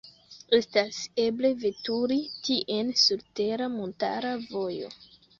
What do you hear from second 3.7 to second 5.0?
montara vojo.